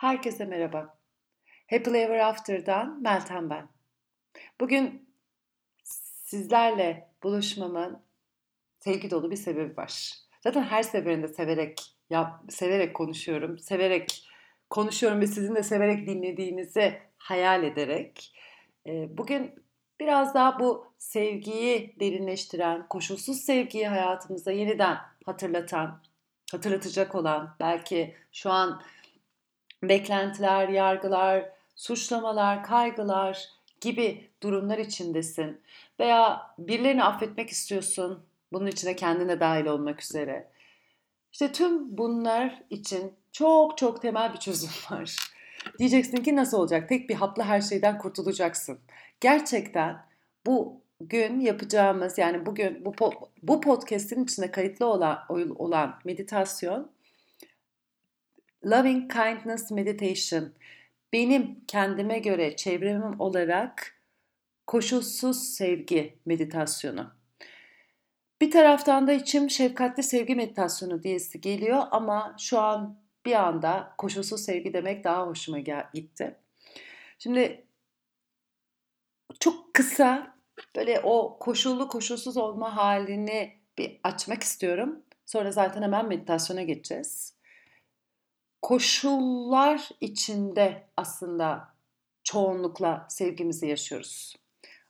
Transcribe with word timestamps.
Herkese 0.00 0.44
merhaba. 0.44 0.98
Happy 1.70 1.90
Ever 1.90 2.18
After'dan 2.18 3.02
Meltem 3.02 3.50
ben. 3.50 3.68
Bugün 4.60 5.08
sizlerle 6.24 7.08
buluşmamın 7.22 8.02
sevgi 8.78 9.10
dolu 9.10 9.30
bir 9.30 9.36
sebebi 9.36 9.76
var. 9.76 10.14
Zaten 10.40 10.62
her 10.62 10.82
seferinde 10.82 11.28
severek 11.28 11.82
yap, 12.10 12.40
severek 12.48 12.94
konuşuyorum, 12.94 13.58
severek 13.58 14.28
konuşuyorum 14.70 15.20
ve 15.20 15.26
sizin 15.26 15.54
de 15.54 15.62
severek 15.62 16.06
dinlediğinizi 16.06 16.98
hayal 17.18 17.64
ederek. 17.64 18.34
Bugün 18.86 19.54
biraz 20.00 20.34
daha 20.34 20.60
bu 20.60 20.92
sevgiyi 20.98 21.96
derinleştiren, 22.00 22.88
koşulsuz 22.88 23.40
sevgiyi 23.40 23.88
hayatımıza 23.88 24.52
yeniden 24.52 24.98
hatırlatan, 25.26 26.02
hatırlatacak 26.52 27.14
olan, 27.14 27.56
belki 27.60 28.14
şu 28.32 28.50
an 28.50 28.82
beklentiler, 29.82 30.68
yargılar, 30.68 31.48
suçlamalar, 31.76 32.62
kaygılar 32.62 33.48
gibi 33.80 34.30
durumlar 34.42 34.78
içindesin 34.78 35.60
veya 36.00 36.42
birilerini 36.58 37.04
affetmek 37.04 37.50
istiyorsun, 37.50 38.26
bunun 38.52 38.66
içine 38.66 38.96
kendine 38.96 39.40
dahil 39.40 39.66
olmak 39.66 40.02
üzere. 40.02 40.50
İşte 41.32 41.52
tüm 41.52 41.98
bunlar 41.98 42.62
için 42.70 43.12
çok 43.32 43.78
çok 43.78 44.02
temel 44.02 44.32
bir 44.32 44.38
çözüm 44.38 44.70
var. 44.90 45.16
Diyeceksin 45.78 46.16
ki 46.16 46.36
nasıl 46.36 46.58
olacak? 46.58 46.88
Tek 46.88 47.08
bir 47.08 47.14
hapla 47.14 47.44
her 47.44 47.60
şeyden 47.60 47.98
kurtulacaksın. 47.98 48.78
Gerçekten 49.20 50.04
bu 50.46 50.80
gün 51.00 51.40
yapacağımız 51.40 52.18
yani 52.18 52.46
bugün 52.46 52.84
bu 52.84 52.94
bu 53.42 53.60
podcast'in 53.60 54.24
içinde 54.24 54.50
kayıtlı 54.50 54.86
olan 54.86 55.18
olan 55.58 55.98
meditasyon 56.04 56.90
Loving 58.64 59.12
Kindness 59.12 59.70
Meditation 59.70 60.52
benim 61.12 61.64
kendime 61.66 62.18
göre 62.18 62.56
çevremim 62.56 63.20
olarak 63.20 64.00
koşulsuz 64.66 65.42
sevgi 65.42 66.18
meditasyonu. 66.26 67.10
Bir 68.40 68.50
taraftan 68.50 69.06
da 69.06 69.12
içim 69.12 69.50
şefkatli 69.50 70.02
sevgi 70.02 70.34
meditasyonu 70.34 71.02
diyesi 71.02 71.40
geliyor 71.40 71.82
ama 71.90 72.36
şu 72.38 72.58
an 72.58 73.00
bir 73.26 73.32
anda 73.32 73.94
koşulsuz 73.98 74.40
sevgi 74.40 74.72
demek 74.72 75.04
daha 75.04 75.26
hoşuma 75.26 75.58
gitti. 75.94 76.36
Şimdi 77.18 77.64
çok 79.40 79.74
kısa 79.74 80.34
böyle 80.76 81.00
o 81.00 81.38
koşullu 81.38 81.88
koşulsuz 81.88 82.36
olma 82.36 82.76
halini 82.76 83.58
bir 83.78 84.00
açmak 84.04 84.42
istiyorum. 84.42 85.02
Sonra 85.26 85.52
zaten 85.52 85.82
hemen 85.82 86.08
meditasyona 86.08 86.62
geçeceğiz 86.62 87.39
koşullar 88.62 89.88
içinde 90.00 90.86
aslında 90.96 91.74
çoğunlukla 92.24 93.06
sevgimizi 93.08 93.66
yaşıyoruz. 93.66 94.36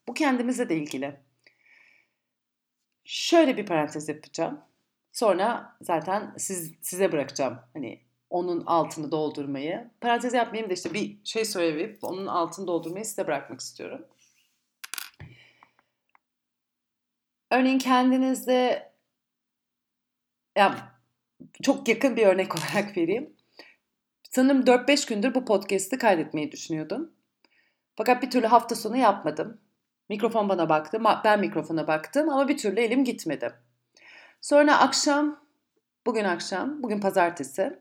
Bu 0.09 0.15
kendimizle 0.15 0.69
de 0.69 0.77
ilgili. 0.77 1.21
Şöyle 3.05 3.57
bir 3.57 3.67
parantez 3.67 4.09
yapacağım. 4.09 4.61
Sonra 5.12 5.77
zaten 5.81 6.35
siz, 6.39 6.73
size 6.83 7.12
bırakacağım. 7.12 7.59
Hani 7.73 8.01
onun 8.31 8.67
altını 8.67 9.11
doldurmayı. 9.11 9.91
Parantez 10.01 10.34
yapmayayım 10.34 10.71
da 10.71 10.75
işte 10.75 10.95
bir 10.95 11.19
şey 11.25 11.45
söyleyip 11.45 12.05
onun 12.05 12.27
altını 12.27 12.67
doldurmayı 12.67 13.05
size 13.05 13.27
bırakmak 13.27 13.61
istiyorum. 13.61 14.07
Örneğin 17.51 17.79
kendinizde 17.79 18.93
ya 20.57 21.01
çok 21.62 21.89
yakın 21.89 22.17
bir 22.17 22.27
örnek 22.27 22.55
olarak 22.59 22.97
vereyim. 22.97 23.37
Sanırım 24.31 24.61
4-5 24.61 25.09
gündür 25.09 25.34
bu 25.34 25.45
podcast'i 25.45 25.98
kaydetmeyi 25.98 26.53
düşünüyordum. 26.53 27.11
Fakat 27.97 28.23
bir 28.23 28.31
türlü 28.31 28.47
hafta 28.47 28.75
sonu 28.75 28.97
yapmadım. 28.97 29.61
Mikrofon 30.09 30.48
bana 30.48 30.69
baktı, 30.69 31.00
ben 31.25 31.41
mikrofona 31.41 31.87
baktım 31.87 32.28
ama 32.28 32.48
bir 32.48 32.59
türlü 32.59 32.81
elim 32.81 33.05
gitmedi. 33.05 33.53
Sonra 34.41 34.78
akşam, 34.78 35.41
bugün 36.06 36.25
akşam, 36.25 36.82
bugün 36.82 37.00
pazartesi. 37.00 37.78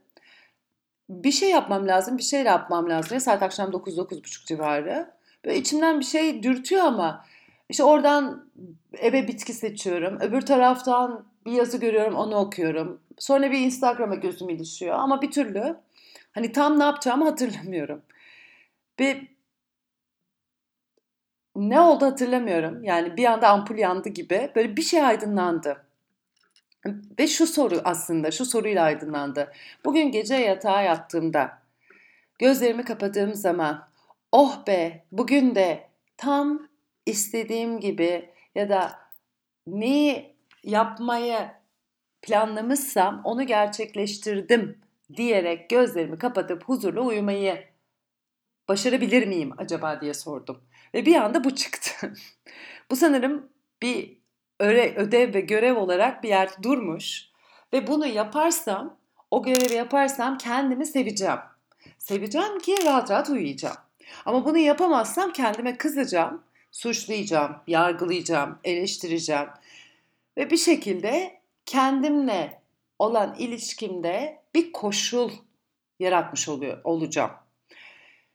Bir 1.10 1.32
şey 1.32 1.50
yapmam 1.50 1.88
lazım, 1.88 2.18
bir 2.18 2.24
şey 2.24 2.44
yapmam 2.44 2.90
lazım. 2.90 3.14
Ya 3.14 3.20
saat 3.20 3.44
akşam 3.44 3.70
9-9.30 3.72 4.46
civarı. 4.46 5.12
Böyle 5.46 5.58
içimden 5.58 6.00
bir 6.00 6.06
şey 6.06 6.44
dürtüyor 6.44 6.84
ama 6.84 7.26
işte 7.70 7.84
oradan 7.84 8.50
eve 8.94 9.28
bitki 9.28 9.54
seçiyorum. 9.54 10.20
Öbür 10.22 10.42
taraftan 10.42 11.26
bir 11.46 11.52
yazı 11.52 11.78
görüyorum, 11.78 12.16
onu 12.16 12.36
okuyorum. 12.36 13.02
Sonra 13.18 13.52
bir 13.52 13.60
Instagram'a 13.60 14.16
gözüm 14.16 14.50
ilişiyor 14.50 14.96
ama 14.96 15.22
bir 15.22 15.32
türlü 15.32 15.78
Hani 16.32 16.52
tam 16.52 16.80
ne 16.80 16.84
yapacağımı 16.84 17.26
hatırlamıyorum. 17.26 18.02
Ve 19.00 19.22
ne 21.56 21.80
oldu 21.80 22.06
hatırlamıyorum. 22.06 22.84
Yani 22.84 23.18
bir 23.18 23.26
anda 23.26 23.50
ampul 23.50 23.78
yandı 23.78 24.10
gibi. 24.10 24.52
Böyle 24.56 24.78
bir 24.78 24.82
şey 24.82 25.06
aydınlandı. 25.06 25.86
Ve 27.20 27.28
şu 27.28 27.48
soru 27.48 27.82
aslında, 27.84 28.32
şu 28.32 28.46
soruyla 28.46 28.84
aydınlandı. 28.84 29.52
Bugün 29.86 30.12
gece 30.12 30.36
yatağa 30.36 30.82
yattığımda, 30.82 31.60
gözlerimi 32.40 32.84
kapadığım 32.84 33.36
zaman, 33.36 33.90
oh 34.32 34.68
be 34.68 35.06
bugün 35.12 35.56
de 35.56 35.90
tam 36.18 36.70
istediğim 37.06 37.80
gibi 37.80 38.30
ya 38.56 38.70
da 38.70 39.00
neyi 39.68 40.36
yapmayı 40.64 41.38
planlamışsam 42.22 43.22
onu 43.24 43.44
gerçekleştirdim 43.44 44.82
diyerek 45.18 45.70
gözlerimi 45.70 46.18
kapatıp 46.18 46.64
huzurlu 46.64 47.06
uyumayı 47.06 47.64
başarabilir 48.68 49.28
miyim 49.28 49.52
acaba 49.58 50.02
diye 50.02 50.14
sordum. 50.14 50.62
Ve 50.94 51.06
bir 51.06 51.16
anda 51.16 51.44
bu 51.44 51.56
çıktı. 51.56 52.14
bu 52.92 52.96
sanırım 52.96 53.50
bir 53.82 54.18
ödev 54.60 55.34
ve 55.34 55.42
görev 55.42 55.78
olarak 55.78 56.24
bir 56.24 56.30
yerde 56.30 56.64
durmuş. 56.64 57.30
Ve 57.74 57.88
bunu 57.88 58.08
yaparsam, 58.08 58.98
o 59.32 59.44
görevi 59.44 59.74
yaparsam 59.74 60.38
kendimi 60.38 60.86
seveceğim. 60.86 61.40
Seveceğim 61.98 62.60
ki 62.60 62.76
rahat 62.86 63.12
rahat 63.12 63.30
uyuyacağım. 63.30 63.78
Ama 64.26 64.46
bunu 64.46 64.58
yapamazsam 64.58 65.34
kendime 65.34 65.78
kızacağım, 65.78 66.44
suçlayacağım, 66.72 67.56
yargılayacağım, 67.68 68.60
eleştireceğim. 68.64 69.48
Ve 70.38 70.50
bir 70.50 70.58
şekilde 70.58 71.42
kendimle 71.66 72.62
olan 73.00 73.36
ilişkimde 73.40 74.39
bir 74.56 74.72
koşul 74.72 75.32
yaratmış 76.00 76.50
oluyor 76.50 76.82
olacağım. 76.84 77.32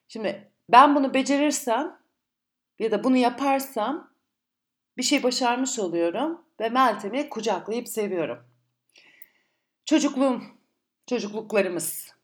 Şimdi 0.08 0.50
ben 0.68 0.94
bunu 0.94 1.14
becerirsem 1.14 1.98
ya 2.78 2.90
da 2.90 3.04
bunu 3.04 3.16
yaparsam 3.16 4.14
bir 4.96 5.02
şey 5.02 5.22
başarmış 5.22 5.78
oluyorum 5.78 6.44
ve 6.60 6.68
Meltem'i 6.68 7.28
kucaklayıp 7.28 7.88
seviyorum. 7.88 8.38
Çocukluğum, 9.84 10.42
çocukluklarımız. 11.06 12.14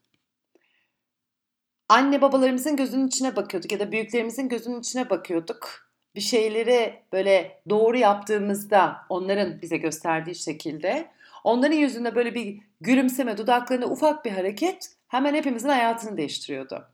Anne 1.89 2.21
babalarımızın 2.21 2.75
gözünün 2.75 3.07
içine 3.07 3.35
bakıyorduk 3.35 3.71
ya 3.71 3.79
da 3.79 3.91
büyüklerimizin 3.91 4.49
gözünün 4.49 4.79
içine 4.79 5.09
bakıyorduk. 5.09 5.91
Bir 6.15 6.21
şeyleri 6.21 7.03
böyle 7.13 7.61
doğru 7.69 7.97
yaptığımızda 7.97 9.05
onların 9.09 9.61
bize 9.61 9.77
gösterdiği 9.77 10.35
şekilde 10.35 11.11
Onların 11.43 11.75
yüzünde 11.75 12.15
böyle 12.15 12.35
bir 12.35 12.59
gülümseme, 12.81 13.37
dudaklarında 13.37 13.85
ufak 13.85 14.25
bir 14.25 14.31
hareket 14.31 14.89
hemen 15.07 15.33
hepimizin 15.33 15.69
hayatını 15.69 16.17
değiştiriyordu. 16.17 16.87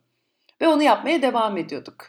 Ve 0.61 0.67
onu 0.67 0.83
yapmaya 0.83 1.21
devam 1.21 1.57
ediyorduk. 1.57 2.05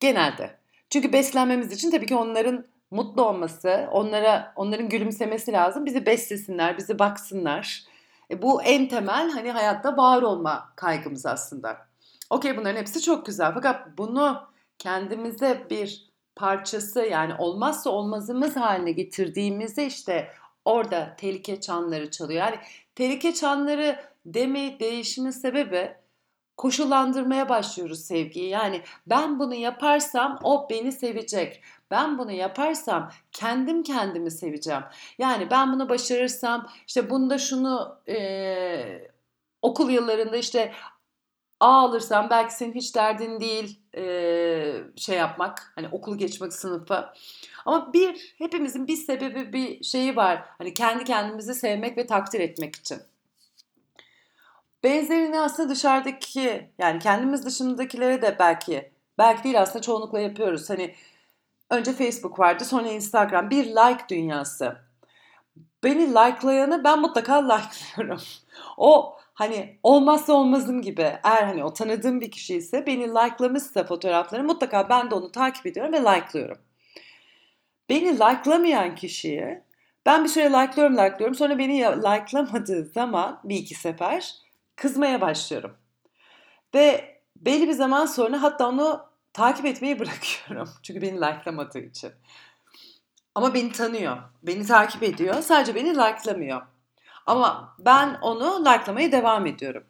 Genelde. 0.00 0.58
Çünkü 0.90 1.12
beslenmemiz 1.12 1.72
için 1.72 1.90
tabii 1.90 2.06
ki 2.06 2.16
onların 2.16 2.66
mutlu 2.90 3.22
olması, 3.22 3.88
onlara 3.92 4.52
onların 4.56 4.88
gülümsemesi 4.88 5.52
lazım. 5.52 5.86
Bizi 5.86 6.06
beslesinler, 6.06 6.78
bizi 6.78 6.98
baksınlar. 6.98 7.84
E 8.30 8.42
bu 8.42 8.62
en 8.62 8.88
temel 8.88 9.30
hani 9.30 9.50
hayatta 9.50 9.96
var 9.96 10.22
olma 10.22 10.72
kaygımız 10.76 11.26
aslında. 11.26 11.86
Okey 12.30 12.56
bunların 12.56 12.80
hepsi 12.80 13.02
çok 13.02 13.26
güzel 13.26 13.54
fakat 13.54 13.98
bunu 13.98 14.42
kendimize 14.78 15.66
bir 15.70 16.10
parçası 16.36 17.00
yani 17.00 17.34
olmazsa 17.38 17.90
olmazımız 17.90 18.56
haline 18.56 18.92
getirdiğimizde 18.92 19.86
işte 19.86 20.28
orada 20.64 21.14
tehlike 21.16 21.60
çanları 21.60 22.10
çalıyor. 22.10 22.40
Yani 22.40 22.56
tehlike 22.94 23.34
çanları 23.34 24.00
deme 24.26 24.80
değişimin 24.80 25.30
sebebi 25.30 25.96
koşullandırmaya 26.56 27.48
başlıyoruz 27.48 28.00
sevgiyi. 28.00 28.48
Yani 28.48 28.82
ben 29.06 29.38
bunu 29.38 29.54
yaparsam 29.54 30.38
o 30.42 30.66
beni 30.70 30.92
sevecek. 30.92 31.62
Ben 31.90 32.18
bunu 32.18 32.32
yaparsam 32.32 33.10
kendim 33.32 33.82
kendimi 33.82 34.30
seveceğim. 34.30 34.82
Yani 35.18 35.50
ben 35.50 35.72
bunu 35.72 35.88
başarırsam 35.88 36.68
işte 36.86 37.10
bunda 37.10 37.38
şunu 37.38 37.98
e, 38.08 39.08
okul 39.62 39.90
yıllarında 39.90 40.36
işte 40.36 40.72
A 41.60 41.66
alırsam 41.66 42.30
belki 42.30 42.54
senin 42.54 42.74
hiç 42.74 42.94
derdin 42.94 43.40
değil 43.40 43.80
e, 43.96 44.04
şey 44.96 45.18
yapmak 45.18 45.72
hani 45.74 45.88
okulu 45.88 46.18
geçmek 46.18 46.52
sınıfa. 46.52 47.14
Ama 47.66 47.92
bir 47.92 48.34
hepimizin 48.38 48.86
bir 48.86 48.96
sebebi 48.96 49.52
bir 49.52 49.84
şeyi 49.84 50.16
var. 50.16 50.44
Hani 50.58 50.74
kendi 50.74 51.04
kendimizi 51.04 51.54
sevmek 51.54 51.98
ve 51.98 52.06
takdir 52.06 52.40
etmek 52.40 52.76
için. 52.76 52.98
Benzerini 54.84 55.40
aslında 55.40 55.68
dışarıdaki 55.68 56.70
yani 56.78 56.98
kendimiz 56.98 57.46
dışındakilere 57.46 58.22
de 58.22 58.36
belki 58.38 58.92
belki 59.18 59.44
değil 59.44 59.60
aslında 59.60 59.82
çoğunlukla 59.82 60.20
yapıyoruz. 60.20 60.70
Hani 60.70 60.94
önce 61.70 61.92
Facebook 61.92 62.38
vardı 62.38 62.64
sonra 62.64 62.88
Instagram 62.88 63.50
bir 63.50 63.66
like 63.66 64.04
dünyası. 64.10 64.76
Beni 65.84 66.10
likelayanı 66.10 66.84
ben 66.84 67.00
mutlaka 67.00 67.34
likelıyorum. 67.48 68.20
O 68.76 69.18
hani 69.34 69.78
olmazsa 69.82 70.32
olmazım 70.32 70.82
gibi 70.82 71.18
eğer 71.24 71.42
hani 71.42 71.64
o 71.64 71.72
tanıdığım 71.72 72.20
bir 72.20 72.30
kişi 72.30 72.56
ise 72.56 72.86
beni 72.86 73.08
likelamışsa 73.08 73.84
fotoğrafları 73.84 74.44
mutlaka 74.44 74.88
ben 74.88 75.10
de 75.10 75.14
onu 75.14 75.32
takip 75.32 75.66
ediyorum 75.66 75.92
ve 75.92 76.00
likelıyorum. 76.00 76.58
Beni 77.88 78.14
likelamayan 78.14 78.94
kişiyi 78.94 79.62
ben 80.06 80.24
bir 80.24 80.28
süre 80.28 80.44
like'lıyorum 80.44 80.96
like'lıyorum 80.96 81.34
sonra 81.34 81.58
beni 81.58 81.80
likelamadığı 81.80 82.84
zaman 82.84 83.40
bir 83.44 83.56
iki 83.56 83.74
sefer 83.74 84.34
kızmaya 84.76 85.20
başlıyorum. 85.20 85.76
Ve 86.74 87.14
belli 87.36 87.68
bir 87.68 87.72
zaman 87.72 88.06
sonra 88.06 88.42
hatta 88.42 88.68
onu 88.68 89.06
takip 89.32 89.66
etmeyi 89.66 89.98
bırakıyorum. 89.98 90.68
Çünkü 90.82 91.02
beni 91.02 91.16
likelamadığı 91.16 91.78
için. 91.78 92.12
Ama 93.34 93.54
beni 93.54 93.72
tanıyor. 93.72 94.16
Beni 94.42 94.66
takip 94.66 95.02
ediyor. 95.02 95.34
Sadece 95.42 95.74
beni 95.74 95.90
likelamıyor. 95.90 96.62
Ama 97.26 97.76
ben 97.78 98.18
onu 98.22 98.60
likelamaya 98.60 99.12
devam 99.12 99.46
ediyorum. 99.46 99.84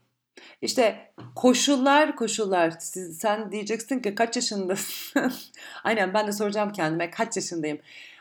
İşte 0.63 1.13
koşullar 1.35 2.17
koşullar. 2.17 2.71
Siz, 2.71 3.19
sen 3.19 3.53
diyeceksin 3.53 4.01
ki 4.01 4.15
kaç 4.15 4.37
yaşındasın? 4.37 5.33
Aynen 5.85 6.15
ben 6.15 6.27
de 6.27 6.33
soracağım 6.33 6.73
kendime 6.73 7.11
kaç 7.11 7.37
yaşındayım. 7.37 7.79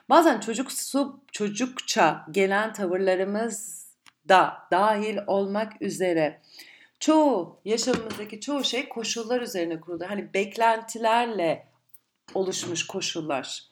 Bazen 0.10 0.40
çocuksu, 0.40 1.20
çocukça 1.32 2.26
gelen 2.32 2.74
tavırlarımız 2.74 3.88
da 4.30 4.58
dahil 4.72 5.18
olmak 5.28 5.82
üzere 5.82 6.42
çoğu 7.00 7.60
yaşamımızdaki 7.66 8.40
çoğu 8.40 8.64
şey 8.64 8.90
koşullar 8.90 9.42
üzerine 9.42 9.80
kurulu. 9.80 10.10
Hani 10.10 10.34
beklentilerle 10.34 11.68
oluşmuş 12.34 12.88
koşullar. 12.88 13.64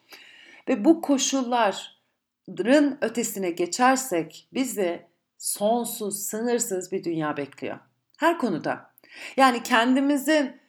Ve 0.67 0.85
bu 0.85 1.01
koşulların 1.01 2.97
ötesine 3.01 3.51
geçersek 3.51 4.47
bizi 4.53 5.10
sonsuz, 5.41 6.19
sınırsız 6.19 6.91
bir 6.91 7.03
dünya 7.03 7.37
bekliyor. 7.37 7.79
Her 8.17 8.37
konuda. 8.37 8.91
Yani 9.37 9.63
kendimizin 9.63 10.61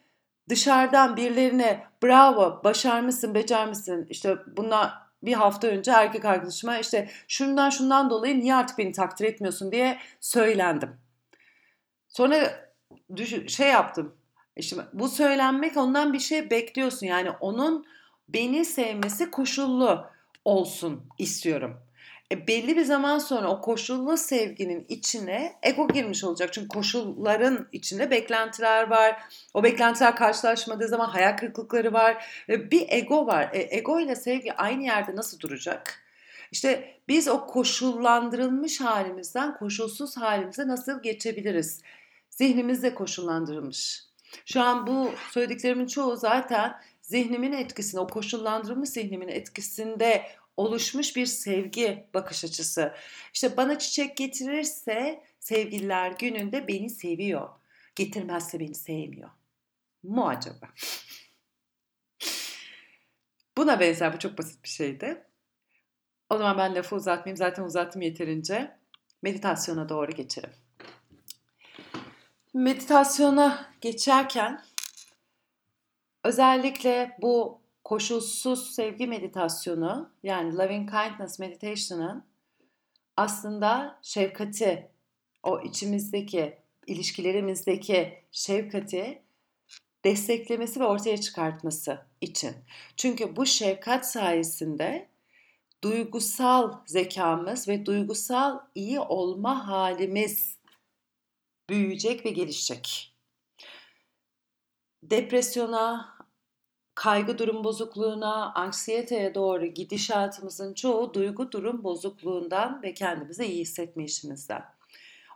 dışarıdan 0.49 1.17
birilerine 1.17 1.83
bravo, 2.03 2.61
başarmışsın, 2.63 3.35
becermişsin, 3.35 4.07
işte 4.09 4.37
buna 4.57 5.03
bir 5.23 5.33
hafta 5.33 5.67
önce 5.67 5.91
erkek 5.91 6.25
arkadaşıma 6.25 6.77
işte 6.77 7.09
şundan 7.27 7.69
şundan 7.69 8.09
dolayı 8.09 8.39
niye 8.39 8.55
artık 8.55 8.77
beni 8.77 8.91
takdir 8.91 9.25
etmiyorsun 9.25 9.71
diye 9.71 9.99
söylendim. 10.19 10.97
Sonra 12.07 12.69
şey 13.47 13.67
yaptım. 13.67 14.15
İşte 14.55 14.77
bu 14.93 15.09
söylenmek 15.09 15.77
ondan 15.77 16.13
bir 16.13 16.19
şey 16.19 16.49
bekliyorsun. 16.49 17.07
Yani 17.07 17.31
onun 17.31 17.85
beni 18.29 18.65
sevmesi 18.65 19.31
koşullu 19.31 20.05
olsun 20.45 21.09
istiyorum. 21.17 21.82
E 22.33 22.47
belli 22.47 22.77
bir 22.77 22.83
zaman 22.83 23.19
sonra 23.19 23.49
o 23.49 23.61
koşullu 23.61 24.17
sevginin 24.17 24.85
içine 24.89 25.55
ego 25.63 25.87
girmiş 25.87 26.23
olacak. 26.23 26.53
Çünkü 26.53 26.67
koşulların 26.67 27.67
içinde 27.71 28.11
beklentiler 28.11 28.89
var. 28.89 29.21
O 29.53 29.63
beklentiler 29.63 30.15
karşılaşmadığı 30.15 30.87
zaman 30.87 31.09
hayal 31.09 31.37
kırıklıkları 31.37 31.93
var. 31.93 32.25
E 32.49 32.71
bir 32.71 32.85
ego 32.89 33.27
var. 33.27 33.49
E 33.53 33.77
ego 33.77 33.99
ile 33.99 34.15
sevgi 34.15 34.53
aynı 34.53 34.83
yerde 34.83 35.15
nasıl 35.15 35.39
duracak? 35.39 36.03
İşte 36.51 36.97
biz 37.07 37.27
o 37.27 37.47
koşullandırılmış 37.47 38.81
halimizden 38.81 39.57
koşulsuz 39.57 40.17
halimize 40.17 40.67
nasıl 40.67 41.01
geçebiliriz? 41.03 41.81
Zihnimiz 42.29 42.83
de 42.83 42.95
koşullandırılmış. 42.95 44.03
Şu 44.45 44.61
an 44.61 44.87
bu 44.87 45.11
söylediklerimin 45.31 45.87
çoğu 45.87 46.15
zaten 46.15 46.75
zihnimin 47.01 47.51
etkisinde, 47.51 48.01
o 48.01 48.07
koşullandırılmış 48.07 48.89
zihnimin 48.89 49.27
etkisinde 49.27 50.23
oluşmuş 50.57 51.15
bir 51.15 51.25
sevgi 51.25 52.07
bakış 52.13 52.43
açısı. 52.43 52.95
İşte 53.33 53.57
bana 53.57 53.79
çiçek 53.79 54.17
getirirse 54.17 55.23
sevgililer 55.39 56.11
gününde 56.11 56.67
beni 56.67 56.89
seviyor. 56.89 57.49
Getirmezse 57.95 58.59
beni 58.59 58.75
sevmiyor. 58.75 59.29
Mu 60.03 60.27
acaba? 60.27 60.69
Buna 63.57 63.79
benzer 63.79 64.13
bu 64.13 64.19
çok 64.19 64.37
basit 64.37 64.63
bir 64.63 64.69
şeydi. 64.69 65.23
O 66.29 66.37
zaman 66.37 66.57
ben 66.57 66.75
lafı 66.75 66.95
uzatmayayım. 66.95 67.37
Zaten 67.37 67.63
uzattım 67.63 68.01
yeterince. 68.01 68.77
Meditasyona 69.21 69.89
doğru 69.89 70.11
geçelim. 70.11 70.49
Meditasyona 72.53 73.73
geçerken 73.81 74.63
özellikle 76.23 77.17
bu 77.21 77.62
koşulsuz 77.83 78.71
sevgi 78.71 79.07
meditasyonu 79.07 80.11
yani 80.23 80.57
loving 80.57 80.89
kindness 80.91 81.39
meditation'ın 81.39 82.25
aslında 83.17 83.99
şefkati, 84.01 84.91
o 85.43 85.61
içimizdeki, 85.61 86.57
ilişkilerimizdeki 86.87 88.23
şefkati 88.31 89.21
desteklemesi 90.03 90.79
ve 90.79 90.85
ortaya 90.85 91.21
çıkartması 91.21 92.05
için. 92.21 92.55
Çünkü 92.97 93.35
bu 93.35 93.45
şefkat 93.45 94.11
sayesinde 94.11 95.09
duygusal 95.83 96.79
zekamız 96.85 97.67
ve 97.67 97.85
duygusal 97.85 98.59
iyi 98.75 98.99
olma 98.99 99.67
halimiz 99.67 100.57
büyüyecek 101.69 102.25
ve 102.25 102.29
gelişecek. 102.29 103.15
Depresyona, 105.03 106.12
kaygı 106.95 107.37
durum 107.37 107.63
bozukluğuna, 107.63 108.53
anksiyeteye 108.53 109.35
doğru 109.35 109.65
gidişatımızın 109.65 110.73
çoğu 110.73 111.13
duygu 111.13 111.51
durum 111.51 111.83
bozukluğundan 111.83 112.83
ve 112.83 112.93
kendimizi 112.93 113.45
iyi 113.45 113.61
hissetme 113.61 114.03
işimizden. 114.03 114.65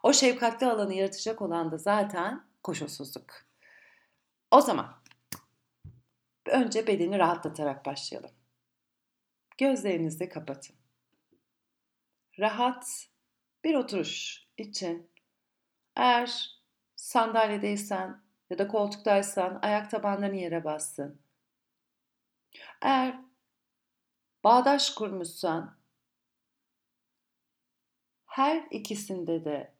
O 0.03 0.13
şefkatli 0.13 0.67
alanı 0.67 0.93
yaratacak 0.93 1.41
olan 1.41 1.71
da 1.71 1.77
zaten 1.77 2.43
koşulsuzluk. 2.63 3.33
O 4.51 4.61
zaman 4.61 4.93
önce 6.45 6.87
bedeni 6.87 7.19
rahatlatarak 7.19 7.85
başlayalım. 7.85 8.31
Gözlerinizi 9.57 10.29
kapatın. 10.29 10.75
Rahat 12.39 13.07
bir 13.63 13.75
oturuş 13.75 14.47
için 14.57 15.09
eğer 15.95 16.59
sandalyedeysen 16.95 18.21
ya 18.49 18.57
da 18.57 18.67
koltuktaysan 18.67 19.59
ayak 19.61 19.91
tabanlarını 19.91 20.35
yere 20.35 20.63
bassın. 20.63 21.26
Eğer 22.81 23.21
bağdaş 24.43 24.89
kurmuşsan 24.89 25.77
her 28.25 28.67
ikisinde 28.71 29.45
de 29.45 29.73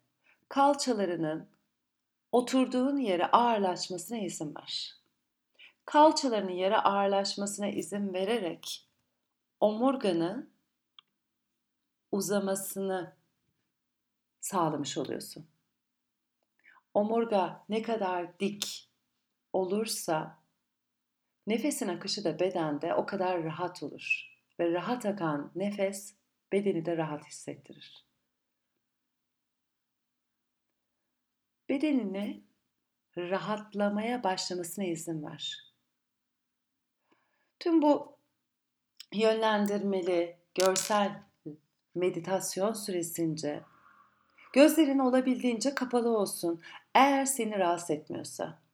kalçalarının 0.50 1.50
oturduğun 2.32 2.98
yere 2.98 3.26
ağırlaşmasına 3.26 4.18
izin 4.18 4.56
ver. 4.56 4.96
Kalçalarının 5.86 6.52
yere 6.52 6.78
ağırlaşmasına 6.78 7.68
izin 7.68 8.14
vererek 8.14 8.90
omurganın 9.60 10.54
uzamasını 12.12 13.16
sağlamış 14.40 14.98
oluyorsun. 14.98 15.48
Omurga 16.94 17.66
ne 17.70 17.82
kadar 17.82 18.40
dik 18.40 18.90
olursa 19.54 20.40
Nefesin 21.48 21.88
akışı 21.88 22.24
da 22.24 22.40
bedende 22.40 22.94
o 22.94 23.06
kadar 23.06 23.44
rahat 23.44 23.84
olur 23.84 24.28
ve 24.60 24.74
rahat 24.74 25.06
akan 25.06 25.52
nefes 25.56 26.16
bedeni 26.52 26.86
de 26.86 26.98
rahat 26.98 27.28
hissettirir. 27.28 28.06
Bedenini 31.70 32.44
rahatlamaya 33.18 34.24
başlamasına 34.24 34.86
izin 34.86 35.24
ver. 35.24 35.74
Tüm 37.60 37.82
bu 37.82 38.18
yönlendirmeli, 39.14 40.38
görsel 40.56 41.24
meditasyon 41.96 42.74
süresince 42.74 43.64
gözlerin 44.54 45.00
olabildiğince 45.00 45.76
kapalı 45.76 46.18
olsun 46.18 46.62
eğer 46.96 47.26
seni 47.26 47.60
rahatsız 47.60 47.92
etmiyorsa. 47.92 48.67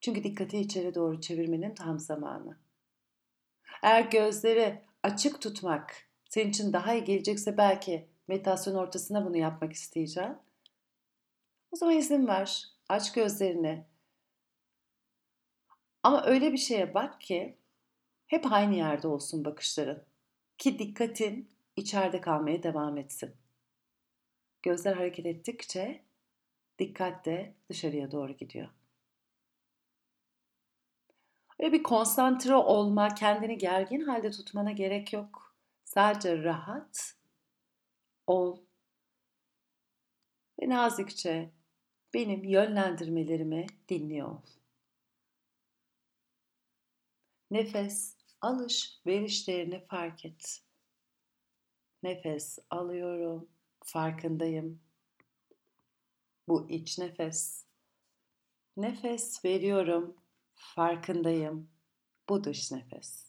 Çünkü 0.00 0.24
dikkati 0.24 0.58
içeri 0.58 0.94
doğru 0.94 1.20
çevirmenin 1.20 1.74
tam 1.74 1.98
zamanı. 1.98 2.58
Eğer 3.82 4.02
gözleri 4.02 4.82
açık 5.02 5.40
tutmak 5.40 6.08
senin 6.28 6.50
için 6.50 6.72
daha 6.72 6.94
iyi 6.94 7.04
gelecekse 7.04 7.56
belki 7.56 8.08
meditasyon 8.28 8.74
ortasında 8.74 9.26
bunu 9.26 9.36
yapmak 9.36 9.72
isteyeceğim. 9.72 10.38
O 11.70 11.76
zaman 11.76 11.96
izin 11.96 12.26
ver. 12.26 12.64
Aç 12.88 13.12
gözlerini. 13.12 13.84
Ama 16.02 16.24
öyle 16.24 16.52
bir 16.52 16.58
şeye 16.58 16.94
bak 16.94 17.20
ki 17.20 17.58
hep 18.26 18.52
aynı 18.52 18.74
yerde 18.74 19.08
olsun 19.08 19.44
bakışların. 19.44 20.04
Ki 20.58 20.78
dikkatin 20.78 21.50
içeride 21.76 22.20
kalmaya 22.20 22.62
devam 22.62 22.98
etsin. 22.98 23.36
Gözler 24.62 24.96
hareket 24.96 25.26
ettikçe 25.26 26.08
Dikkat 26.78 27.26
de 27.26 27.54
dışarıya 27.68 28.10
doğru 28.10 28.32
gidiyor. 28.32 28.68
Öyle 31.60 31.72
bir 31.72 31.82
konsantre 31.82 32.54
olma, 32.54 33.14
kendini 33.14 33.58
gergin 33.58 34.00
halde 34.00 34.30
tutmana 34.30 34.72
gerek 34.72 35.12
yok. 35.12 35.54
Sadece 35.84 36.42
rahat 36.42 37.16
ol 38.26 38.60
ve 40.62 40.68
nazikçe 40.68 41.50
benim 42.14 42.44
yönlendirmelerimi 42.44 43.66
dinliyor 43.88 44.28
ol. 44.28 44.42
Nefes 47.50 48.16
alış 48.40 49.00
verişlerini 49.06 49.86
fark 49.86 50.24
et. 50.24 50.62
Nefes 52.02 52.58
alıyorum, 52.70 53.48
farkındayım. 53.84 54.80
Bu 56.48 56.70
iç 56.70 56.98
nefes. 56.98 57.64
Nefes 58.76 59.44
veriyorum, 59.44 60.16
farkındayım. 60.58 61.70
Bu 62.28 62.44
dış 62.44 62.72
nefes. 62.72 63.27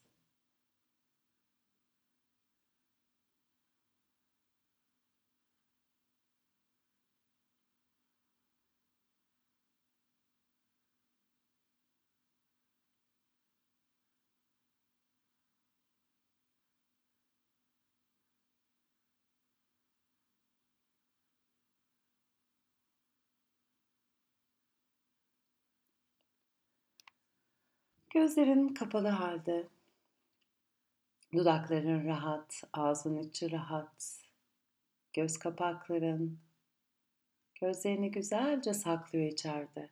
Gözlerin 28.10 28.68
kapalı 28.68 29.08
halde. 29.08 29.68
Dudakların 31.34 32.06
rahat, 32.06 32.64
ağzın 32.74 33.18
içi 33.18 33.52
rahat. 33.52 34.22
Göz 35.14 35.38
kapakların 35.40 36.40
gözlerini 37.62 38.12
güzelce 38.12 38.74
saklıyor 38.74 39.32
içeride. 39.32 39.90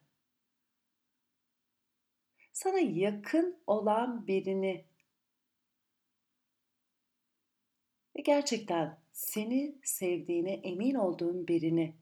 Sana 2.53 2.79
yakın 2.79 3.59
olan 3.67 4.27
birini 4.27 4.85
ve 8.15 8.21
gerçekten 8.21 8.99
seni 9.11 9.75
sevdiğine 9.83 10.53
emin 10.53 10.95
olduğun 10.95 11.47
birini 11.47 11.95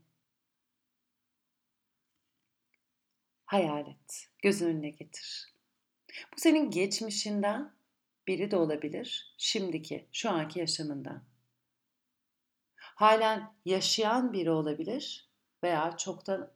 hayal 3.46 3.88
et. 3.88 4.30
Göz 4.42 4.62
önüne 4.62 4.90
getir. 4.90 5.55
Bu 6.36 6.42
senin 6.42 6.72
geçmişinden 6.72 7.74
biri 8.28 8.52
de 8.52 8.58
olabilir, 8.58 9.36
şimdiki, 9.38 10.08
şu 10.12 10.30
anki 10.30 10.60
yaşamından. 10.60 11.24
Halen 12.76 13.56
yaşayan 13.66 14.34
biri 14.34 14.52
olabilir 14.52 15.30
veya 15.64 15.98
çoktan 15.98 16.52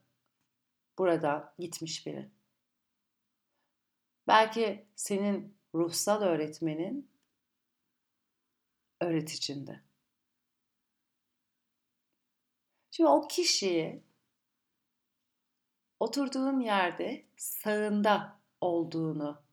burada 0.98 1.56
gitmiş 1.60 2.06
biri. 2.06 2.30
Belki 4.28 4.88
senin 4.96 5.58
ruhsal 5.76 6.22
öğretmenin 6.22 7.12
öğreticinde. 9.02 9.82
Şimdi 12.92 13.10
o 13.10 13.28
kişiyi 13.28 14.04
oturduğun 16.00 16.60
yerde 16.60 17.26
sağında 17.38 18.40
olduğunu 18.62 19.49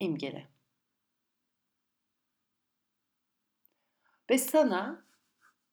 imgele. 0.00 0.48
Ve 4.30 4.38
sana 4.38 5.04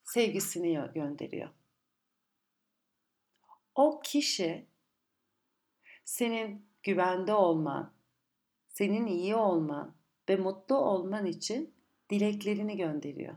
sevgisini 0.04 0.94
gönderiyor. 0.94 1.50
O 3.76 4.02
kişi 4.04 4.68
senin 6.06 6.66
güvende 6.84 7.34
olman, 7.34 7.94
senin 8.68 9.08
iyi 9.08 9.36
olman 9.36 9.96
ve 10.30 10.36
mutlu 10.36 10.76
olman 10.76 11.26
için 11.26 11.74
dileklerini 12.10 12.78
gönderiyor. 12.78 13.36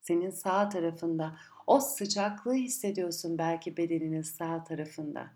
Senin 0.00 0.30
sağ 0.30 0.68
tarafında 0.68 1.38
o 1.66 1.80
sıcaklığı 1.80 2.54
hissediyorsun 2.54 3.38
belki 3.38 3.76
bedeninin 3.76 4.22
sağ 4.22 4.64
tarafında. 4.64 5.30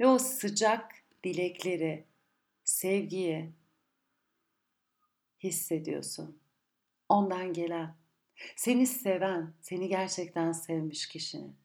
Ve 0.00 0.06
o 0.06 0.18
sıcak 0.18 0.94
dilekleri, 1.24 2.04
sevgiyi 2.66 3.52
hissediyorsun. 5.42 6.40
Ondan 7.08 7.52
gelen, 7.52 7.96
seni 8.56 8.86
seven, 8.86 9.54
seni 9.62 9.88
gerçekten 9.88 10.52
sevmiş 10.52 11.08
kişinin. 11.08 11.56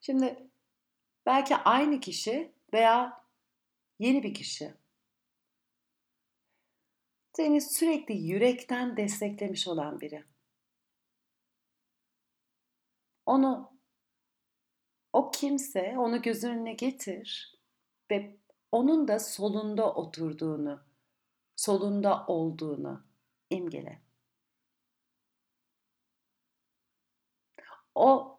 Şimdi 0.00 0.48
belki 1.26 1.56
aynı 1.56 2.00
kişi 2.00 2.52
veya 2.72 3.24
yeni 3.98 4.22
bir 4.22 4.34
kişi 4.34 4.74
seni 7.36 7.60
sürekli 7.60 8.14
yürekten 8.14 8.96
desteklemiş 8.96 9.68
olan 9.68 10.00
biri. 10.00 10.35
Onu 13.26 13.72
o 15.12 15.30
kimse 15.30 15.94
onu 15.98 16.22
göz 16.22 16.44
önüne 16.44 16.72
getir 16.72 17.58
ve 18.10 18.36
onun 18.72 19.08
da 19.08 19.18
solunda 19.18 19.94
oturduğunu, 19.94 20.80
solunda 21.56 22.26
olduğunu 22.26 23.04
imgele. 23.50 24.02
O 27.94 28.38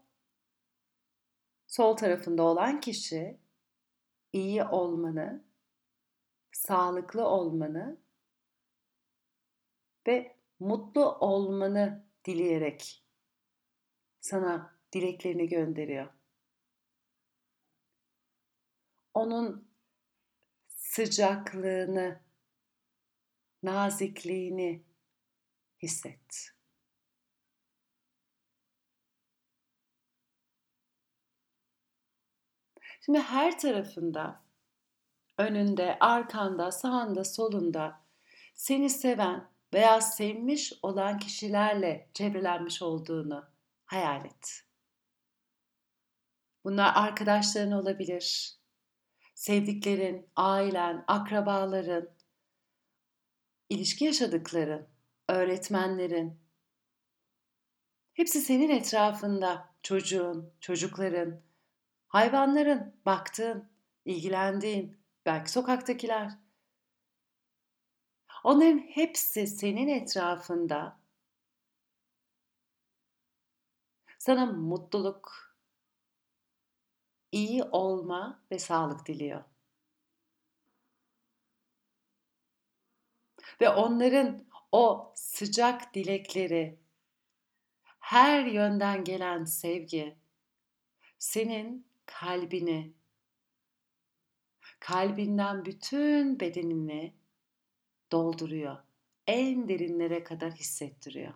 sol 1.68 1.98
tarafında 1.98 2.44
olan 2.44 2.80
kişi 2.80 3.40
iyi 4.34 4.64
olmanı, 4.64 5.44
sağlıklı 6.52 7.28
olmanı 7.28 7.98
ve 10.08 10.38
mutlu 10.60 11.12
olmanı 11.16 12.06
dileyerek 12.26 13.04
sana 14.22 14.77
dileklerini 15.02 15.48
gönderiyor. 15.48 16.08
Onun 19.14 19.68
sıcaklığını, 20.68 22.22
nazikliğini 23.64 24.84
hisset. 25.82 26.52
Şimdi 33.02 33.20
her 33.20 33.60
tarafında, 33.60 34.44
önünde, 35.38 35.98
arkanda, 36.00 36.72
sağında, 36.72 37.24
solunda 37.24 38.02
seni 38.56 38.90
seven 38.90 39.48
veya 39.74 40.02
sevmiş 40.02 40.74
olan 40.82 41.20
kişilerle 41.20 42.10
çevrelenmiş 42.14 42.82
olduğunu 42.82 43.50
hayal 43.86 44.26
et. 44.26 44.67
Bunlar 46.68 46.94
arkadaşların 46.96 47.72
olabilir, 47.72 48.56
sevdiklerin, 49.36 50.30
ailen, 50.36 51.04
akrabaların, 51.08 52.10
ilişki 53.70 54.06
yaşadıkların, 54.06 54.88
öğretmenlerin. 55.30 56.40
Hepsi 58.14 58.42
senin 58.42 58.70
etrafında, 58.70 59.76
çocuğun, 59.84 60.54
çocukların, 60.60 61.42
hayvanların, 62.08 63.02
baktığın, 63.06 63.72
ilgilendiğin, 64.06 64.98
belki 65.26 65.52
sokaktakiler. 65.52 66.32
Onların 68.44 68.80
hepsi 68.80 69.48
senin 69.48 69.88
etrafında 69.88 71.00
sana 74.20 74.46
mutluluk, 74.46 75.47
iyi 77.38 77.64
olma 77.64 78.44
ve 78.52 78.60
sağlık 78.60 79.06
diliyor. 79.06 79.44
Ve 83.62 83.70
onların 83.70 84.48
o 84.72 85.14
sıcak 85.16 85.94
dilekleri, 85.94 86.80
her 88.00 88.46
yönden 88.46 89.04
gelen 89.04 89.44
sevgi 89.44 90.18
senin 91.20 91.88
kalbini, 92.06 92.94
Kalbinden 94.80 95.66
bütün 95.66 96.40
bedenini 96.40 97.14
dolduruyor. 98.12 98.78
En 99.28 99.70
derinlere 99.70 100.24
kadar 100.24 100.52
hissettiriyor. 100.52 101.34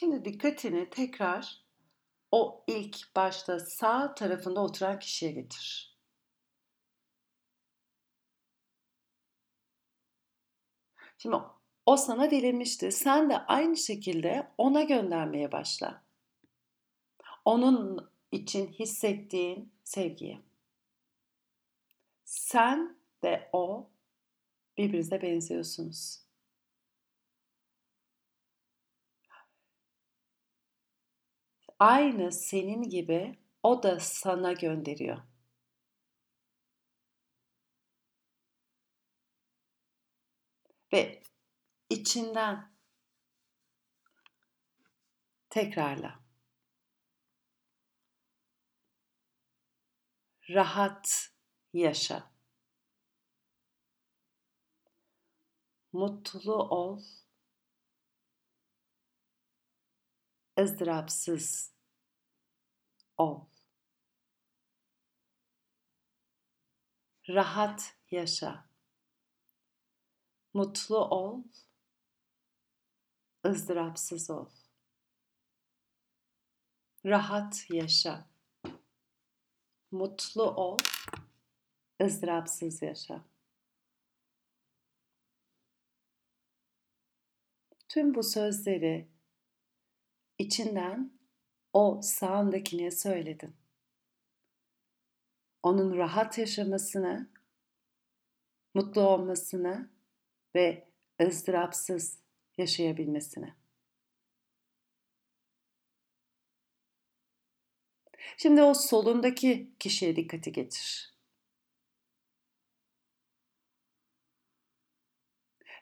Şimdi 0.00 0.24
dikkatini 0.24 0.90
tekrar 0.90 1.64
o 2.32 2.64
ilk 2.66 3.16
başta 3.16 3.60
sağ 3.60 4.14
tarafında 4.14 4.60
oturan 4.60 4.98
kişiye 4.98 5.32
getir. 5.32 5.96
Şimdi 11.18 11.36
o 11.86 11.96
sana 11.96 12.30
dilemişti. 12.30 12.92
Sen 12.92 13.30
de 13.30 13.38
aynı 13.38 13.76
şekilde 13.76 14.52
ona 14.58 14.82
göndermeye 14.82 15.52
başla. 15.52 16.02
Onun 17.44 18.10
için 18.32 18.66
hissettiğin 18.66 19.72
sevgiyi. 19.84 20.40
Sen 22.24 22.96
ve 23.24 23.50
o 23.52 23.90
birbirinize 24.78 25.22
benziyorsunuz. 25.22 26.29
Aynı 31.80 32.32
senin 32.32 32.82
gibi 32.82 33.38
o 33.62 33.82
da 33.82 34.00
sana 34.00 34.52
gönderiyor. 34.52 35.18
Ve 40.92 41.22
içinden 41.90 42.72
tekrarla. 45.50 46.20
Rahat 50.50 51.30
yaşa. 51.72 52.30
Mutlu 55.92 56.54
ol. 56.54 57.02
Izdırapsız 60.58 61.72
ol. 63.16 63.46
Rahat 67.28 67.96
yaşa. 68.10 68.68
Mutlu 70.54 70.98
ol. 70.98 71.42
ızdırapsız 73.46 74.30
ol. 74.30 74.48
Rahat 77.04 77.66
yaşa. 77.70 78.28
Mutlu 79.90 80.42
ol. 80.42 80.78
ızdırapsız 82.02 82.82
yaşa. 82.82 83.24
Tüm 87.88 88.14
bu 88.14 88.22
sözleri 88.22 89.08
içinden 90.40 91.12
o 91.72 92.00
sağındakine 92.02 92.90
söyledin. 92.90 93.56
Onun 95.62 95.96
rahat 95.96 96.38
yaşamasını, 96.38 97.30
mutlu 98.74 99.00
olmasını 99.00 99.90
ve 100.54 100.88
ızdırapsız 101.22 102.18
yaşayabilmesini. 102.58 103.54
Şimdi 108.36 108.62
o 108.62 108.74
solundaki 108.74 109.74
kişiye 109.78 110.16
dikkati 110.16 110.52
getir. 110.52 111.14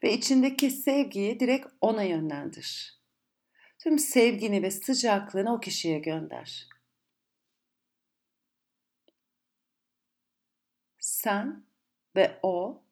Ve 0.02 0.12
içindeki 0.12 0.70
sevgiyi 0.70 1.40
direkt 1.40 1.66
ona 1.80 2.02
yönlendir. 2.02 2.97
Tüm 3.78 3.98
sevgini 3.98 4.62
ve 4.62 4.70
sıcaklığını 4.70 5.54
o 5.54 5.60
kişiye 5.60 5.98
gönder. 5.98 6.68
Sen 10.98 11.66
ve 12.16 12.38
o 12.42 12.82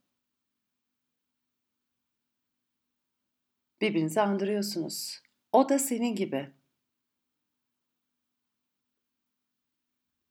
birbirinizi 3.80 4.20
andırıyorsunuz. 4.20 5.22
O 5.52 5.68
da 5.68 5.78
senin 5.78 6.14
gibi. 6.14 6.52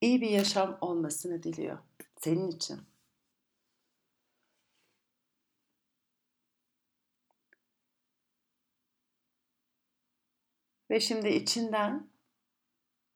İyi 0.02 0.22
bir 0.22 0.30
yaşam 0.30 0.78
olmasını 0.82 1.44
diliyor 1.44 1.78
senin 2.20 2.48
için. 2.48 2.95
Ve 10.96 11.00
şimdi 11.00 11.30
içinden 11.30 12.10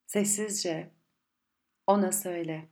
sessizce 0.06 0.94
ona 1.88 2.12
söyle. 2.12 2.70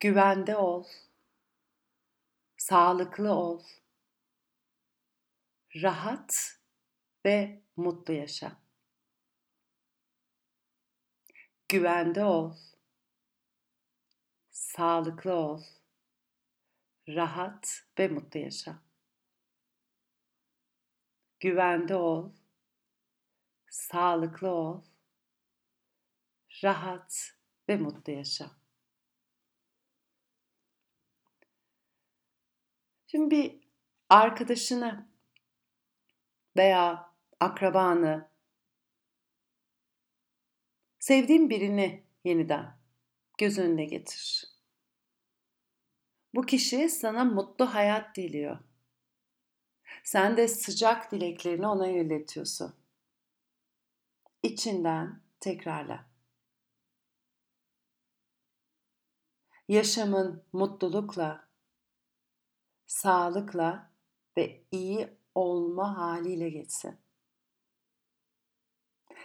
Güvende 0.00 0.56
ol. 0.56 0.84
Sağlıklı 2.56 3.32
ol. 3.32 3.62
Rahat 5.82 6.58
ve 7.24 7.62
mutlu 7.76 8.14
yaşa. 8.14 8.56
Güvende 11.68 12.24
ol. 12.24 12.56
Sağlıklı 14.50 15.32
ol. 15.32 15.62
Rahat 17.08 17.84
ve 17.98 18.08
mutlu 18.08 18.40
yaşa. 18.40 18.89
Güvende 21.40 21.94
ol. 21.94 22.32
Sağlıklı 23.70 24.48
ol. 24.48 24.82
Rahat 26.64 27.32
ve 27.68 27.76
mutlu 27.76 28.12
yaşa. 28.12 28.50
Şimdi 33.06 33.30
bir 33.30 33.60
arkadaşını 34.08 35.08
veya 36.56 37.14
akrabanı 37.40 38.30
sevdiğin 40.98 41.50
birini 41.50 42.04
yeniden 42.24 42.78
göz 43.38 43.58
önüne 43.58 43.84
getir. 43.84 44.44
Bu 46.34 46.46
kişi 46.46 46.88
sana 46.88 47.24
mutlu 47.24 47.74
hayat 47.74 48.16
diliyor. 48.16 48.69
Sen 50.04 50.36
de 50.36 50.48
sıcak 50.48 51.12
dileklerini 51.12 51.66
ona 51.66 51.86
yöneltiyorsun. 51.86 52.74
İçinden 54.42 55.22
tekrarla. 55.40 56.06
Yaşamın 59.68 60.44
mutlulukla, 60.52 61.48
sağlıkla 62.86 63.92
ve 64.36 64.64
iyi 64.70 65.18
olma 65.34 65.98
haliyle 65.98 66.50
geçsin. 66.50 67.00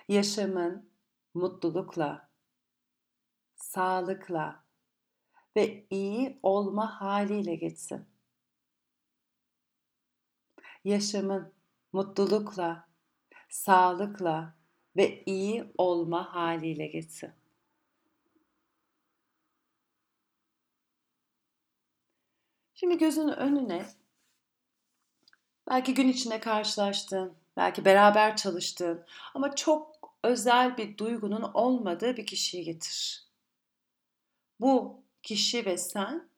Yaşamın 0.07 0.89
mutlulukla, 1.33 2.29
sağlıkla 3.55 4.63
ve 5.55 5.87
iyi 5.89 6.39
olma 6.43 7.01
haliyle 7.01 7.55
geçsin 7.55 8.14
yaşamın 10.85 11.53
mutlulukla, 11.93 12.87
sağlıkla 13.49 14.53
ve 14.95 15.23
iyi 15.25 15.65
olma 15.77 16.35
haliyle 16.35 16.87
geçsin. 16.87 17.31
Şimdi 22.73 22.97
gözünün 22.97 23.33
önüne 23.33 23.85
belki 25.69 25.93
gün 25.93 26.07
içinde 26.07 26.39
karşılaştın, 26.39 27.33
belki 27.57 27.85
beraber 27.85 28.37
çalıştın 28.37 29.05
ama 29.33 29.55
çok 29.55 29.95
özel 30.23 30.77
bir 30.77 30.97
duygunun 30.97 31.51
olmadığı 31.53 32.17
bir 32.17 32.25
kişiyi 32.25 32.63
getir. 32.63 33.25
Bu 34.59 35.03
kişi 35.23 35.65
ve 35.65 35.77
sen 35.77 36.29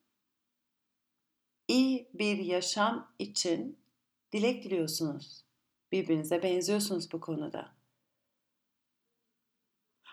iyi 1.68 2.10
bir 2.14 2.38
yaşam 2.38 3.14
için 3.20 3.87
dilek 4.32 4.64
diliyorsunuz. 4.64 5.46
Birbirinize 5.92 6.44
benziyorsunuz 6.44 7.12
bu 7.12 7.20
konuda. 7.20 7.78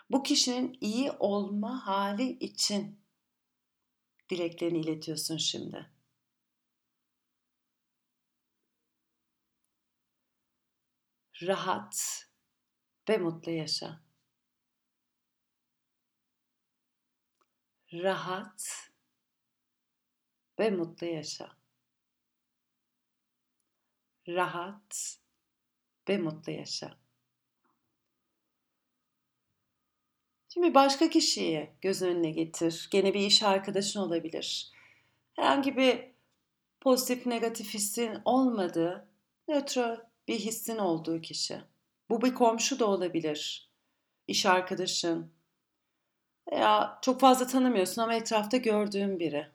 Bu 0.09 0.23
kişinin 0.23 0.77
iyi 0.81 1.11
olma 1.11 1.87
hali 1.87 2.29
için 2.29 2.99
dileklerini 4.29 4.79
iletiyorsun 4.79 5.37
şimdi. 5.37 5.95
rahat 11.41 12.25
ve 13.09 13.17
mutlu 13.17 13.51
yaşa. 13.51 14.01
Rahat 17.93 18.91
ve 20.59 20.69
mutlu 20.71 21.07
yaşa. 21.07 21.57
Rahat 24.27 25.19
ve 26.09 26.17
mutlu 26.17 26.51
yaşa. 26.51 26.97
Şimdi 30.49 30.73
başka 30.73 31.09
kişiyi 31.09 31.69
göz 31.81 32.01
önüne 32.01 32.31
getir. 32.31 32.87
Gene 32.91 33.13
bir 33.13 33.19
iş 33.19 33.43
arkadaşın 33.43 33.99
olabilir. 33.99 34.71
Herhangi 35.33 35.77
bir 35.77 36.11
pozitif 36.81 37.25
negatif 37.25 37.73
hissin 37.73 38.21
olmadığı, 38.25 39.09
nötr 39.47 40.01
bir 40.27 40.39
hissin 40.39 40.77
olduğu 40.77 41.21
kişi. 41.21 41.61
Bu 42.09 42.21
bir 42.21 42.33
komşu 42.33 42.79
da 42.79 42.85
olabilir. 42.85 43.69
İş 44.27 44.45
arkadaşın. 44.45 45.31
Veya 46.51 46.99
çok 47.01 47.19
fazla 47.19 47.47
tanımıyorsun 47.47 48.01
ama 48.01 48.15
etrafta 48.15 48.57
gördüğün 48.57 49.19
biri. 49.19 49.47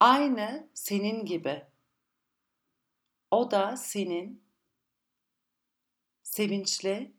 Aynı 0.00 0.68
senin 0.74 1.24
gibi. 1.24 1.66
O 3.34 3.50
da 3.50 3.76
senin 3.76 4.44
sevinçli 6.22 7.16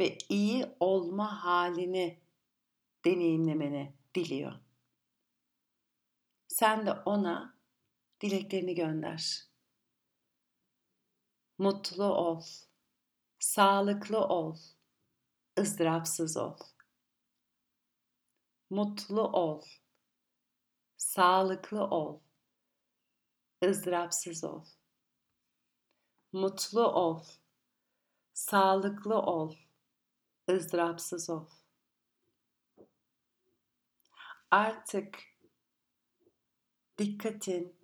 ve 0.00 0.18
iyi 0.28 0.76
olma 0.80 1.44
halini 1.44 2.22
deneyimlemeni 3.04 3.96
diliyor. 4.14 4.52
Sen 6.48 6.86
de 6.86 6.92
ona 6.92 7.58
dileklerini 8.20 8.74
gönder. 8.74 9.42
Mutlu 11.58 12.04
ol, 12.04 12.42
sağlıklı 13.38 14.18
ol, 14.18 14.56
ızdırapsız 15.58 16.36
ol. 16.36 16.56
Mutlu 18.70 19.22
ol, 19.22 19.62
sağlıklı 20.96 21.84
ol, 21.84 22.21
ızdırapsız 23.64 24.44
ol. 24.44 24.64
Mutlu 26.32 26.86
ol, 26.86 27.24
sağlıklı 28.32 29.18
ol, 29.22 29.54
ızdırapsız 30.50 31.30
ol. 31.30 31.46
Artık 34.50 35.18
dikkatin 36.98 37.76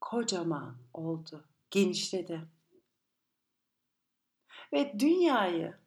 kocaman 0.00 0.78
oldu, 0.94 1.48
genişledi. 1.70 2.48
Ve 4.72 5.00
dünyayı 5.00 5.78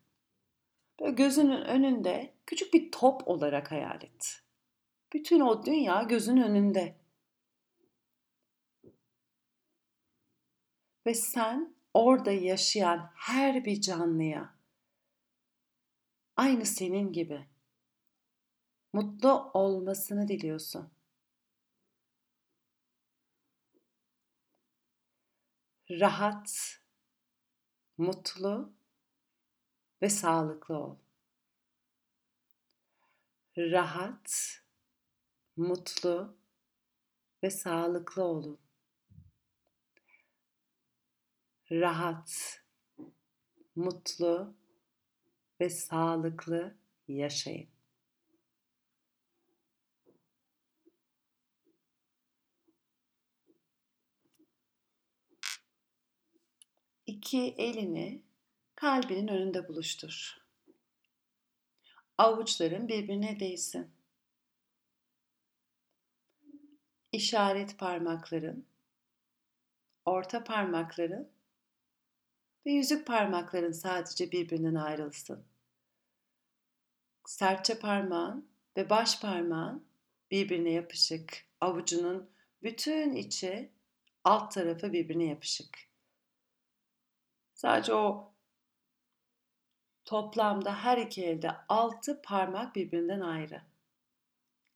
böyle 1.00 1.12
gözünün 1.12 1.62
önünde 1.62 2.34
küçük 2.46 2.74
bir 2.74 2.92
top 2.92 3.28
olarak 3.28 3.72
hayal 3.72 4.04
et. 4.04 4.44
Bütün 5.14 5.40
o 5.40 5.66
dünya 5.66 6.04
gözün 6.04 6.38
önünde. 6.38 7.07
Ve 11.08 11.14
sen 11.14 11.76
orada 11.94 12.32
yaşayan 12.32 13.12
her 13.16 13.66
bir 13.66 13.82
canlıya 13.82 14.56
aynı 16.36 16.66
senin 16.66 17.14
gibi 17.14 17.48
mutlu 18.94 19.52
olmasını 19.54 20.28
diliyorsun. 20.28 20.92
Rahat, 25.90 26.80
mutlu 27.98 28.74
ve 30.02 30.10
sağlıklı 30.10 30.78
ol. 30.78 30.98
Rahat, 33.58 34.60
mutlu 35.56 36.38
ve 37.44 37.50
sağlıklı 37.50 38.24
olun. 38.24 38.67
Rahat, 41.72 42.62
mutlu 43.76 44.54
ve 45.60 45.70
sağlıklı 45.70 46.76
yaşayın. 47.08 47.70
İki 57.06 57.56
elini 57.58 58.22
kalbinin 58.76 59.28
önünde 59.28 59.68
buluştur. 59.68 60.38
Avuçların 62.18 62.88
birbirine 62.88 63.40
değsin. 63.40 63.92
İşaret 67.12 67.78
parmakların, 67.78 68.66
orta 70.06 70.44
parmakların 70.44 71.37
ve 72.66 72.72
yüzük 72.72 73.08
parmakların 73.08 73.72
sadece 73.72 74.32
birbirinden 74.32 74.76
ayrılsın. 74.76 75.46
Serçe 77.26 77.80
parmağın 77.80 78.50
ve 78.78 78.90
baş 78.90 79.22
parmağın 79.22 79.88
birbirine 80.32 80.72
yapışık. 80.72 81.46
Avucunun 81.62 82.30
bütün 82.64 83.14
içi 83.14 83.72
alt 84.24 84.52
tarafı 84.52 84.94
birbirine 84.94 85.26
yapışık. 85.26 85.78
Sadece 87.54 87.94
o 87.94 88.34
toplamda 90.06 90.84
her 90.84 90.98
iki 90.98 91.26
elde 91.26 91.52
altı 91.70 92.22
parmak 92.22 92.76
birbirinden 92.76 93.20
ayrı. 93.20 93.62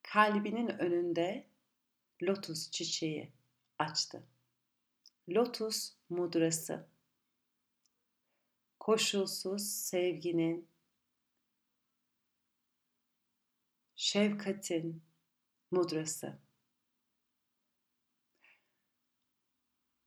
Kalbinin 0.04 0.68
önünde 0.68 1.48
lotus 2.24 2.72
çiçeği 2.72 3.32
açtı. 3.80 4.24
Lotus 5.30 5.94
mudrası. 6.10 6.91
Koşulsuz 8.82 9.68
sevginin, 9.68 10.68
şefkatin 13.96 15.04
mudrası. 15.72 16.40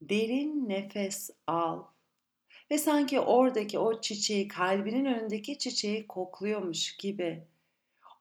Derin 0.00 0.68
nefes 0.68 1.30
al 1.46 1.84
ve 2.70 2.78
sanki 2.78 3.20
oradaki 3.20 3.78
o 3.78 4.00
çiçeği, 4.00 4.48
kalbinin 4.48 5.04
önündeki 5.04 5.58
çiçeği 5.58 6.06
kokluyormuş 6.06 6.96
gibi 6.96 7.48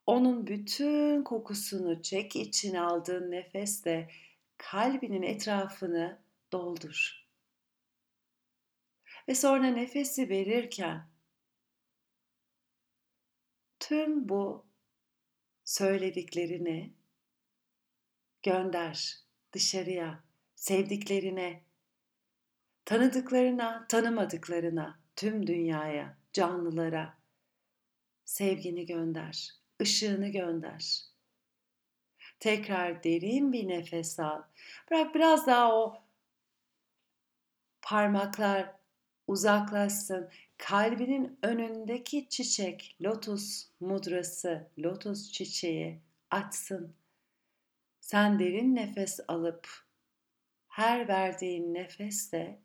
onun 0.05 0.47
bütün 0.47 1.23
kokusunu 1.23 2.01
çek 2.01 2.35
içine 2.35 2.81
aldığın 2.81 3.31
nefesle 3.31 4.09
kalbinin 4.57 5.21
etrafını 5.21 6.21
doldur. 6.51 7.22
Ve 9.27 9.35
sonra 9.35 9.67
nefesi 9.67 10.29
verirken 10.29 11.09
tüm 13.79 14.29
bu 14.29 14.65
söylediklerini 15.63 16.93
gönder 18.43 19.17
dışarıya, 19.53 20.23
sevdiklerine, 20.55 21.63
tanıdıklarına, 22.85 23.87
tanımadıklarına, 23.87 24.99
tüm 25.15 25.47
dünyaya, 25.47 26.17
canlılara 26.33 27.17
sevgini 28.25 28.85
gönder, 28.85 29.49
ışığını 29.81 30.27
gönder. 30.27 31.01
Tekrar 32.39 33.03
derin 33.03 33.53
bir 33.53 33.67
nefes 33.67 34.19
al. 34.19 34.43
Bırak 34.91 35.15
biraz 35.15 35.47
daha 35.47 35.75
o 35.75 36.03
parmaklar 37.81 38.82
uzaklaşsın. 39.27 40.29
Kalbinin 40.57 41.39
önündeki 41.43 42.29
çiçek, 42.29 42.97
lotus 43.01 43.69
mudrası, 43.79 44.67
lotus 44.79 45.31
çiçeği 45.31 46.01
açsın. 46.31 46.95
Sen 47.99 48.39
derin 48.39 48.75
nefes 48.75 49.19
alıp 49.27 49.67
her 50.67 51.07
verdiğin 51.07 51.73
nefeste 51.73 52.59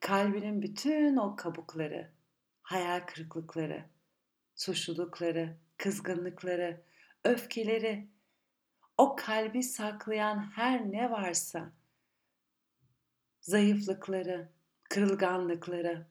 kalbinin 0.00 0.62
bütün 0.62 1.16
o 1.16 1.36
kabukları, 1.36 2.12
hayal 2.62 3.00
kırıklıkları, 3.00 3.84
suçlulukları, 4.54 5.56
kızgınlıkları, 5.76 6.82
öfkeleri, 7.24 8.08
o 8.98 9.16
kalbi 9.16 9.62
saklayan 9.62 10.50
her 10.54 10.92
ne 10.92 11.10
varsa, 11.10 11.72
zayıflıkları, 13.40 14.52
kırılganlıkları, 14.92 16.06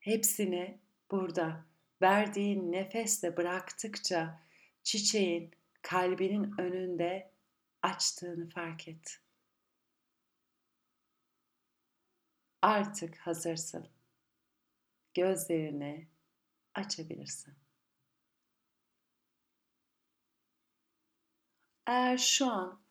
hepsini 0.00 0.80
burada 1.10 1.66
verdiğin 2.02 2.72
nefesle 2.72 3.36
bıraktıkça 3.36 4.40
çiçeğin 4.82 5.50
kalbinin 5.82 6.54
önünde 6.58 7.30
açtığını 7.82 8.48
fark 8.48 8.88
et. 8.88 9.24
artık 12.64 13.18
hazırsın. 13.18 13.88
Gözlerini 15.14 16.08
açabilirsin. 16.74 17.54
Eğer 21.86 22.18
şu 22.18 22.46
an 22.46 22.83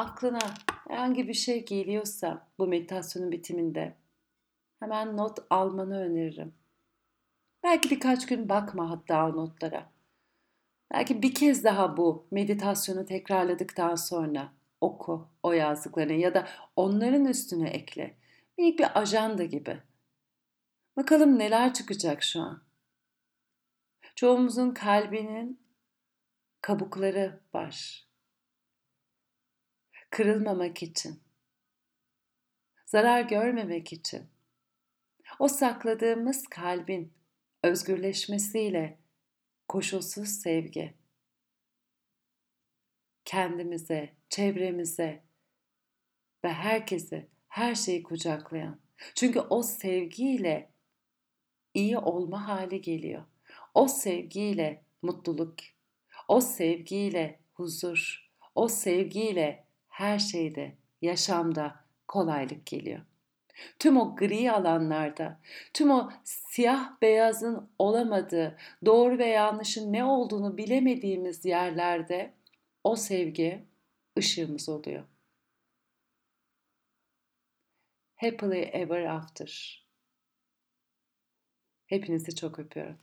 aklına 0.00 0.54
herhangi 0.88 1.28
bir 1.28 1.34
şey 1.34 1.64
geliyorsa 1.64 2.46
bu 2.58 2.66
meditasyonun 2.66 3.32
bitiminde 3.32 3.96
hemen 4.80 5.16
not 5.16 5.38
almanı 5.50 6.00
öneririm. 6.00 6.54
Belki 7.62 7.90
birkaç 7.90 8.26
gün 8.26 8.48
bakma 8.48 8.90
hatta 8.90 9.26
o 9.26 9.36
notlara. 9.36 9.92
Belki 10.92 11.22
bir 11.22 11.34
kez 11.34 11.64
daha 11.64 11.96
bu 11.96 12.26
meditasyonu 12.30 13.04
tekrarladıktan 13.04 13.94
sonra 13.94 14.52
oku 14.80 15.28
o 15.42 15.52
yazdıklarını 15.52 16.12
ya 16.12 16.34
da 16.34 16.48
onların 16.76 17.24
üstüne 17.24 17.68
ekle. 17.68 18.16
Minik 18.58 18.78
bir 18.78 19.00
ajanda 19.00 19.44
gibi. 19.44 19.82
Bakalım 20.96 21.38
neler 21.38 21.74
çıkacak 21.74 22.22
şu 22.22 22.40
an. 22.40 22.62
Çoğumuzun 24.14 24.70
kalbinin 24.70 25.60
kabukları 26.60 27.40
var. 27.54 28.09
Kırılmamak 30.10 30.82
için, 30.82 31.22
zarar 32.86 33.20
görmemek 33.20 33.92
için, 33.92 34.28
o 35.38 35.48
sakladığımız 35.48 36.46
kalbin 36.46 37.12
özgürleşmesiyle 37.62 38.98
koşulsuz 39.68 40.28
sevgi, 40.28 40.94
kendimize, 43.24 44.16
çevremize 44.28 45.24
ve 46.44 46.52
herkesi, 46.52 47.28
her 47.48 47.74
şeyi 47.74 48.02
kucaklayan. 48.02 48.80
Çünkü 49.14 49.40
o 49.40 49.62
sevgiyle 49.62 50.72
iyi 51.74 51.98
olma 51.98 52.48
hali 52.48 52.80
geliyor. 52.80 53.24
O 53.74 53.88
sevgiyle 53.88 54.84
mutluluk, 55.02 55.54
o 56.28 56.40
sevgiyle 56.40 57.40
huzur, 57.52 58.30
o 58.54 58.68
sevgiyle 58.68 59.69
her 60.00 60.18
şeyde, 60.18 60.76
yaşamda 61.02 61.84
kolaylık 62.08 62.66
geliyor. 62.66 63.00
Tüm 63.78 63.96
o 63.96 64.16
gri 64.16 64.52
alanlarda, 64.52 65.40
tüm 65.74 65.90
o 65.90 66.10
siyah 66.24 67.00
beyazın 67.02 67.70
olamadığı, 67.78 68.58
doğru 68.84 69.18
ve 69.18 69.26
yanlışın 69.26 69.92
ne 69.92 70.04
olduğunu 70.04 70.56
bilemediğimiz 70.56 71.44
yerlerde 71.44 72.34
o 72.84 72.96
sevgi 72.96 73.64
ışığımız 74.18 74.68
oluyor. 74.68 75.04
Happily 78.16 78.70
ever 78.72 79.04
after. 79.04 79.86
Hepinizi 81.86 82.34
çok 82.34 82.58
öpüyorum. 82.58 82.98